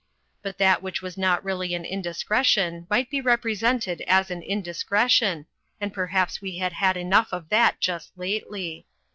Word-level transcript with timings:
But 0.41 0.57
that 0.57 0.81
which 0.81 1.03
was 1.03 1.15
not 1.15 1.45
really 1.45 1.75
an 1.75 1.85
indiscretion 1.85 2.87
might 2.89 3.11
be 3.11 3.21
represented 3.21 4.01
as 4.07 4.31
an 4.31 4.41
indiscretion, 4.41 5.45
and 5.79 5.93
perhaps 5.93 6.41
we 6.41 6.57
had 6.57 6.73
had 6.73 6.97
enough 6.97 7.31
of 7.31 7.49
that 7.49 7.79
just 7.79 8.11
lately. 8.17 8.87